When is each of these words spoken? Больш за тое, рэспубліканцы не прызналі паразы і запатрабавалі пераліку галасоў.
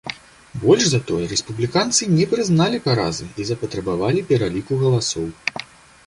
Больш 0.61 0.85
за 0.91 0.99
тое, 1.09 1.25
рэспубліканцы 1.33 2.07
не 2.13 2.25
прызналі 2.31 2.79
паразы 2.87 3.27
і 3.43 3.45
запатрабавалі 3.49 4.23
пераліку 4.31 4.79
галасоў. 4.85 5.27